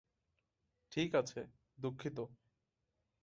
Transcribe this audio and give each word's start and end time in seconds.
ঠিক 0.91 1.09
আছে, 1.15 1.41
দুঃখিত। 1.77 2.17